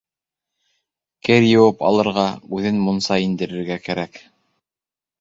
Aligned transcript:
Кер 1.29 1.45
йыуып 1.51 1.85
алырға, 1.91 2.25
үҙен 2.59 2.83
мунса 2.89 3.21
индерергә 3.29 3.81
кәрәк. 3.89 4.23